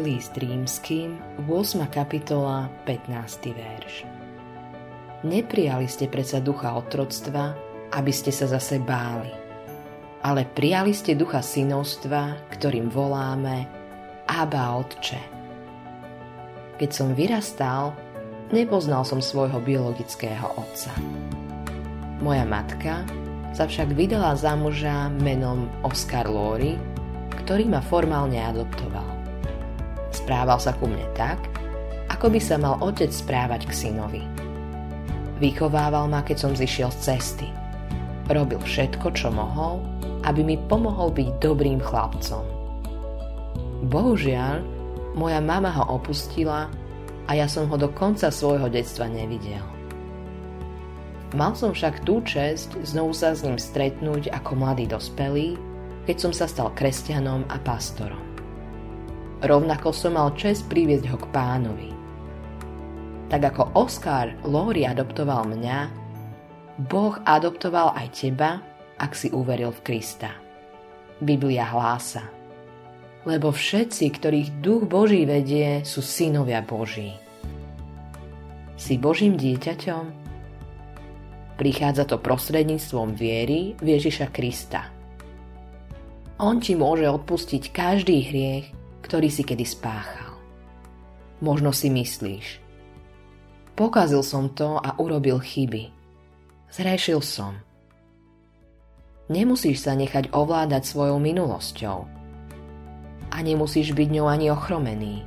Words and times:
List 0.00 0.32
rímským, 0.40 1.20
8. 1.44 1.84
kapitola, 1.92 2.72
15. 2.88 3.52
verš. 3.52 4.08
Neprijali 5.28 5.84
ste 5.92 6.08
predsa 6.08 6.40
ducha 6.40 6.72
otroctva, 6.72 7.52
aby 7.92 8.08
ste 8.08 8.32
sa 8.32 8.48
zase 8.48 8.80
báli, 8.80 9.28
ale 10.24 10.48
prijali 10.48 10.96
ste 10.96 11.12
ducha 11.12 11.44
synovstva, 11.44 12.48
ktorým 12.48 12.88
voláme 12.88 13.68
Abba 14.24 14.80
Otče. 14.80 15.20
Keď 16.80 16.90
som 16.96 17.12
vyrastal, 17.12 17.92
nepoznal 18.56 19.04
som 19.04 19.20
svojho 19.20 19.60
biologického 19.60 20.48
otca. 20.56 20.96
Moja 22.24 22.48
matka 22.48 23.04
sa 23.52 23.68
však 23.68 23.92
vydala 23.92 24.32
za 24.32 24.56
muža 24.56 25.12
menom 25.20 25.68
Oscar 25.84 26.24
Lóry, 26.24 26.80
ktorý 27.44 27.68
ma 27.68 27.84
formálne 27.84 28.40
adoptoval. 28.40 29.19
Správal 30.10 30.58
sa 30.58 30.74
ku 30.74 30.90
mne 30.90 31.06
tak, 31.14 31.38
ako 32.10 32.30
by 32.34 32.40
sa 32.42 32.58
mal 32.58 32.76
otec 32.82 33.08
správať 33.08 33.70
k 33.70 33.72
synovi. 33.72 34.22
Vychovával 35.40 36.10
ma, 36.10 36.20
keď 36.20 36.36
som 36.36 36.52
zišiel 36.52 36.92
z 36.92 37.14
cesty. 37.14 37.48
Robil 38.28 38.60
všetko, 38.60 39.14
čo 39.16 39.32
mohol, 39.32 39.80
aby 40.28 40.44
mi 40.44 40.60
pomohol 40.68 41.14
byť 41.16 41.28
dobrým 41.40 41.80
chlapcom. 41.80 42.44
Bohužiaľ, 43.88 44.60
moja 45.16 45.40
mama 45.40 45.72
ho 45.72 45.96
opustila 45.96 46.68
a 47.24 47.30
ja 47.32 47.48
som 47.48 47.66
ho 47.70 47.76
do 47.80 47.88
konca 47.90 48.28
svojho 48.28 48.68
detstva 48.68 49.08
nevidel. 49.08 49.64
Mal 51.30 51.54
som 51.54 51.70
však 51.70 52.02
tú 52.02 52.20
čest 52.26 52.74
znovu 52.82 53.14
sa 53.14 53.32
s 53.32 53.46
ním 53.46 53.54
stretnúť 53.54 54.34
ako 54.34 54.58
mladý 54.58 54.90
dospelý, 54.90 55.54
keď 56.04 56.16
som 56.18 56.32
sa 56.34 56.50
stal 56.50 56.74
kresťanom 56.74 57.46
a 57.46 57.56
pastorom. 57.62 58.29
Rovnako 59.40 59.88
som 59.96 60.20
mal 60.20 60.36
čest 60.36 60.68
priviesť 60.68 61.08
ho 61.08 61.16
k 61.16 61.26
pánovi. 61.32 61.90
Tak 63.32 63.40
ako 63.40 63.72
Oscar 63.72 64.36
Lori 64.44 64.84
adoptoval 64.84 65.48
mňa, 65.48 65.78
Boh 66.84 67.16
adoptoval 67.24 67.96
aj 67.96 68.08
teba, 68.12 68.60
ak 69.00 69.16
si 69.16 69.32
uveril 69.32 69.72
v 69.72 69.80
Krista. 69.80 70.36
Biblia 71.24 71.68
hlása. 71.72 72.24
Lebo 73.24 73.52
všetci, 73.52 74.04
ktorých 74.16 74.48
duch 74.64 74.84
Boží 74.88 75.24
vedie, 75.24 75.84
sú 75.84 76.04
synovia 76.04 76.60
Boží. 76.60 77.16
Si 78.76 78.96
Božím 78.96 79.36
dieťaťom? 79.36 80.04
Prichádza 81.60 82.08
to 82.08 82.16
prostredníctvom 82.16 83.12
viery 83.12 83.76
v 83.76 83.86
Ježiša 83.96 84.32
Krista. 84.32 84.88
On 86.40 86.56
ti 86.56 86.72
môže 86.72 87.04
odpustiť 87.04 87.68
každý 87.68 88.24
hriech, 88.32 88.79
ktorý 89.10 89.26
si 89.26 89.42
kedy 89.42 89.66
spáchal. 89.66 90.38
Možno 91.42 91.74
si 91.74 91.90
myslíš, 91.90 92.62
pokazil 93.74 94.22
som 94.22 94.46
to 94.54 94.78
a 94.78 94.94
urobil 95.02 95.42
chyby. 95.42 95.90
Zrešil 96.70 97.18
som. 97.18 97.58
Nemusíš 99.26 99.82
sa 99.82 99.98
nechať 99.98 100.30
ovládať 100.30 100.86
svojou 100.86 101.18
minulosťou. 101.18 102.06
A 103.34 103.36
nemusíš 103.42 103.98
byť 103.98 104.08
ňou 104.14 104.30
ani 104.30 104.54
ochromený. 104.54 105.26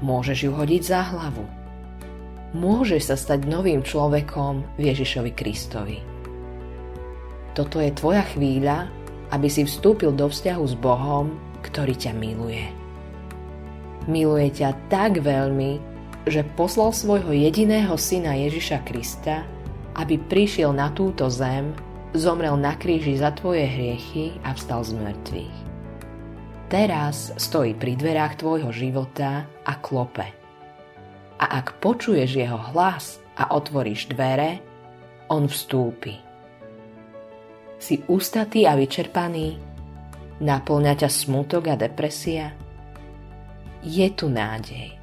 Môžeš 0.00 0.48
ju 0.48 0.56
hodiť 0.56 0.82
za 0.88 1.04
hlavu. 1.12 1.44
Môžeš 2.56 3.12
sa 3.12 3.16
stať 3.20 3.44
novým 3.44 3.84
človekom 3.84 4.80
Ježišovi 4.80 5.36
Kristovi. 5.36 6.00
Toto 7.52 7.76
je 7.76 7.92
tvoja 7.92 8.24
chvíľa, 8.32 8.88
aby 9.36 9.52
si 9.52 9.68
vstúpil 9.68 10.16
do 10.16 10.32
vzťahu 10.32 10.64
s 10.64 10.74
Bohom 10.80 11.44
ktorý 11.66 11.94
ťa 11.98 12.12
miluje. 12.14 12.85
Miluje 14.06 14.62
ťa 14.62 14.90
tak 14.90 15.18
veľmi, 15.18 15.82
že 16.26 16.46
poslal 16.54 16.94
svojho 16.94 17.30
jediného 17.34 17.94
syna 17.98 18.38
Ježiša 18.38 18.82
Krista, 18.86 19.42
aby 19.98 20.18
prišiel 20.18 20.70
na 20.74 20.90
túto 20.94 21.26
zem, 21.30 21.74
zomrel 22.14 22.54
na 22.58 22.74
kríži 22.78 23.18
za 23.18 23.34
tvoje 23.34 23.66
hriechy 23.66 24.38
a 24.46 24.54
vstal 24.54 24.82
z 24.86 24.94
mŕtvych. 24.94 25.58
Teraz 26.66 27.30
stojí 27.38 27.78
pri 27.78 27.94
dverách 27.94 28.42
tvojho 28.42 28.70
života 28.74 29.46
a 29.62 29.72
klope. 29.78 30.26
A 31.38 31.44
ak 31.62 31.78
počuješ 31.78 32.42
jeho 32.42 32.58
hlas 32.74 33.22
a 33.38 33.54
otvoríš 33.54 34.10
dvere, 34.10 34.58
on 35.30 35.46
vstúpi. 35.46 36.18
Si 37.76 38.02
ústatý 38.08 38.66
a 38.66 38.74
vyčerpaný, 38.74 39.76
Naplňa 40.36 41.00
ťa 41.00 41.08
smutok 41.08 41.72
a 41.72 41.80
depresia? 41.80 42.52
Je 43.86 44.10
tu 44.10 44.26
nádej. 44.26 44.98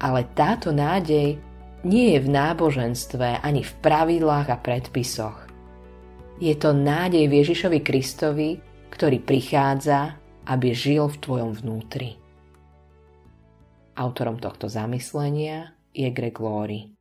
Ale 0.00 0.24
táto 0.32 0.72
nádej 0.72 1.36
nie 1.84 2.16
je 2.16 2.18
v 2.24 2.28
náboženstve 2.32 3.44
ani 3.44 3.60
v 3.60 3.72
pravidlách 3.84 4.48
a 4.48 4.56
predpisoch. 4.56 5.44
Je 6.40 6.56
to 6.56 6.72
nádej 6.72 7.28
v 7.28 7.44
Ježišovi 7.44 7.84
Kristovi, 7.84 8.56
ktorý 8.88 9.20
prichádza, 9.20 10.16
aby 10.48 10.72
žil 10.72 11.04
v 11.12 11.20
tvojom 11.20 11.52
vnútri. 11.52 12.16
Autorom 13.92 14.40
tohto 14.40 14.72
zamyslenia 14.72 15.76
je 15.92 16.08
Greg 16.08 16.40
Laurie. 16.40 16.96